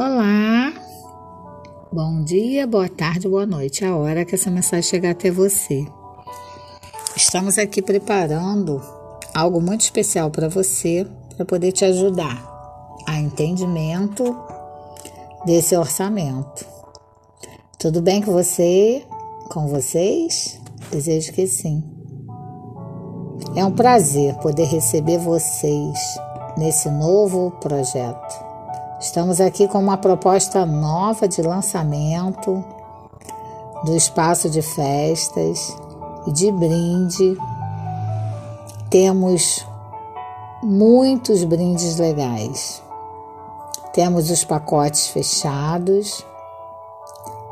Olá! 0.00 0.72
Bom 1.90 2.22
dia, 2.22 2.68
boa 2.68 2.88
tarde, 2.88 3.28
boa 3.28 3.44
noite. 3.44 3.84
A 3.84 3.96
hora 3.96 4.24
que 4.24 4.36
essa 4.36 4.48
mensagem 4.48 4.88
chegar 4.88 5.10
até 5.10 5.28
você. 5.28 5.84
Estamos 7.16 7.58
aqui 7.58 7.82
preparando 7.82 8.80
algo 9.34 9.60
muito 9.60 9.80
especial 9.80 10.30
para 10.30 10.48
você, 10.48 11.04
para 11.34 11.44
poder 11.44 11.72
te 11.72 11.84
ajudar 11.84 12.40
a 13.08 13.18
entendimento 13.18 14.36
desse 15.44 15.76
orçamento. 15.76 16.64
Tudo 17.76 18.00
bem 18.00 18.22
com 18.22 18.32
você? 18.32 19.04
Com 19.48 19.66
vocês? 19.66 20.60
Desejo 20.92 21.32
que 21.32 21.44
sim. 21.48 21.82
É 23.56 23.64
um 23.64 23.72
prazer 23.72 24.36
poder 24.36 24.66
receber 24.66 25.18
vocês 25.18 25.98
nesse 26.56 26.88
novo 26.88 27.50
projeto. 27.60 28.47
Estamos 29.00 29.40
aqui 29.40 29.68
com 29.68 29.78
uma 29.78 29.96
proposta 29.96 30.66
nova 30.66 31.28
de 31.28 31.40
lançamento 31.40 32.64
do 33.84 33.94
espaço 33.94 34.50
de 34.50 34.60
festas 34.60 35.76
e 36.26 36.32
de 36.32 36.50
brinde. 36.50 37.38
Temos 38.90 39.64
muitos 40.64 41.44
brindes 41.44 41.96
legais. 41.96 42.82
Temos 43.92 44.30
os 44.30 44.42
pacotes 44.42 45.06
fechados 45.06 46.26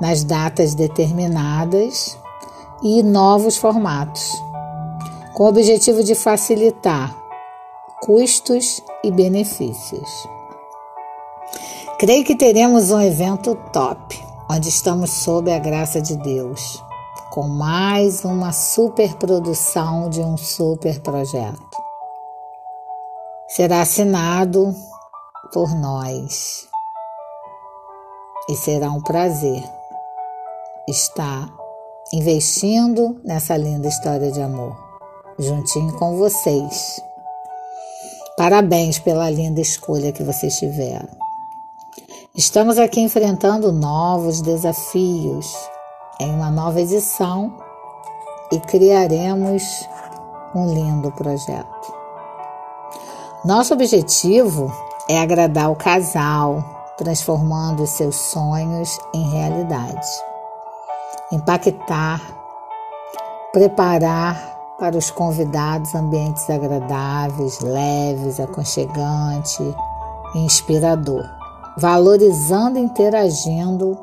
nas 0.00 0.24
datas 0.24 0.74
determinadas 0.74 2.18
e 2.82 3.04
novos 3.04 3.56
formatos, 3.56 4.32
com 5.32 5.44
o 5.44 5.48
objetivo 5.48 6.02
de 6.02 6.16
facilitar 6.16 7.16
custos 8.02 8.82
e 9.04 9.12
benefícios. 9.12 10.35
Creio 11.98 12.26
que 12.26 12.36
teremos 12.36 12.90
um 12.90 13.00
evento 13.00 13.54
top, 13.72 14.22
onde 14.50 14.68
estamos 14.68 15.08
sob 15.10 15.50
a 15.50 15.58
graça 15.58 15.98
de 15.98 16.14
Deus, 16.14 16.84
com 17.30 17.48
mais 17.48 18.22
uma 18.22 18.52
superprodução 18.52 20.10
de 20.10 20.20
um 20.20 20.36
super 20.36 21.00
projeto. 21.00 21.78
Será 23.48 23.80
assinado 23.80 24.74
por 25.54 25.74
nós 25.74 26.68
e 28.50 28.54
será 28.56 28.90
um 28.90 29.00
prazer 29.00 29.64
estar 30.86 31.48
investindo 32.12 33.18
nessa 33.24 33.56
linda 33.56 33.88
história 33.88 34.30
de 34.30 34.42
amor, 34.42 34.76
juntinho 35.38 35.94
com 35.94 36.18
vocês. 36.18 37.00
Parabéns 38.36 38.98
pela 38.98 39.30
linda 39.30 39.62
escolha 39.62 40.12
que 40.12 40.22
vocês 40.22 40.58
tiveram. 40.58 41.25
Estamos 42.36 42.76
aqui 42.76 43.00
enfrentando 43.00 43.72
novos 43.72 44.42
desafios 44.42 45.56
em 46.20 46.34
uma 46.34 46.50
nova 46.50 46.82
edição 46.82 47.50
e 48.52 48.60
criaremos 48.60 49.88
um 50.54 50.66
lindo 50.66 51.10
projeto. 51.12 51.94
Nosso 53.42 53.72
objetivo 53.72 54.70
é 55.08 55.18
agradar 55.18 55.70
o 55.70 55.76
casal, 55.76 56.62
transformando 56.98 57.86
seus 57.86 58.16
sonhos 58.16 58.98
em 59.14 59.30
realidade. 59.30 60.06
Impactar, 61.32 62.20
preparar 63.50 64.76
para 64.78 64.98
os 64.98 65.10
convidados 65.10 65.94
ambientes 65.94 66.50
agradáveis, 66.50 67.60
leves, 67.60 68.38
aconchegante 68.38 69.62
e 70.34 70.38
inspirador 70.40 71.45
valorizando 71.76 72.78
e 72.78 72.82
interagindo 72.82 73.98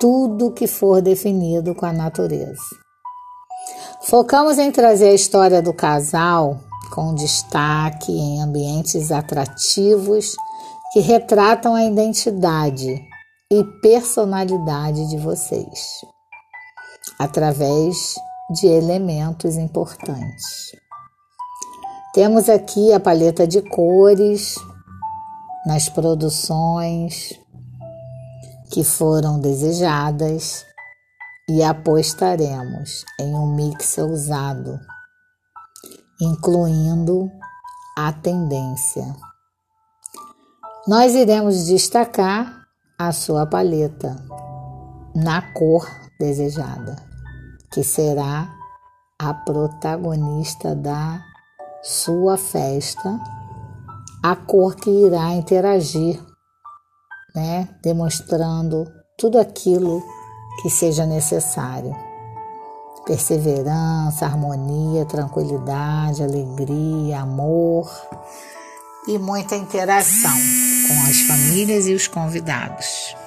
tudo 0.00 0.52
que 0.52 0.66
for 0.66 1.00
definido 1.00 1.74
com 1.74 1.86
a 1.86 1.92
natureza. 1.92 2.56
Focamos 4.02 4.58
em 4.58 4.70
trazer 4.70 5.10
a 5.10 5.14
história 5.14 5.60
do 5.60 5.72
casal 5.72 6.58
com 6.94 7.14
destaque 7.14 8.12
em 8.12 8.40
ambientes 8.40 9.12
atrativos 9.12 10.34
que 10.92 11.00
retratam 11.00 11.74
a 11.74 11.84
identidade 11.84 13.00
e 13.50 13.64
personalidade 13.82 15.08
de 15.08 15.18
vocês, 15.18 16.00
através 17.18 18.14
de 18.50 18.66
elementos 18.66 19.56
importantes. 19.56 20.72
Temos 22.14 22.48
aqui 22.48 22.92
a 22.92 22.98
paleta 22.98 23.46
de 23.46 23.60
cores, 23.60 24.56
nas 25.68 25.86
produções 25.86 27.38
que 28.72 28.82
foram 28.82 29.38
desejadas 29.38 30.64
e 31.46 31.62
apostaremos 31.62 33.04
em 33.20 33.34
um 33.34 33.54
mix 33.54 33.98
ousado, 33.98 34.80
incluindo 36.18 37.30
a 37.98 38.10
tendência. 38.14 39.14
Nós 40.86 41.14
iremos 41.14 41.66
destacar 41.66 42.62
a 42.98 43.12
sua 43.12 43.44
paleta 43.44 44.16
na 45.14 45.52
cor 45.52 45.86
desejada, 46.18 46.96
que 47.70 47.84
será 47.84 48.50
a 49.18 49.34
protagonista 49.34 50.74
da 50.74 51.22
sua 51.82 52.38
festa 52.38 53.20
a 54.22 54.34
cor 54.34 54.74
que 54.74 54.90
irá 54.90 55.32
interagir, 55.34 56.20
né? 57.34 57.68
demonstrando 57.82 58.84
tudo 59.16 59.38
aquilo 59.38 60.02
que 60.62 60.70
seja 60.70 61.06
necessário. 61.06 61.94
Perseverança, 63.06 64.26
harmonia, 64.26 65.06
tranquilidade, 65.06 66.22
alegria, 66.22 67.20
amor 67.20 67.90
e 69.06 69.18
muita 69.18 69.56
interação 69.56 70.36
com 70.88 71.08
as 71.08 71.20
famílias 71.20 71.86
e 71.86 71.94
os 71.94 72.06
convidados. 72.06 73.17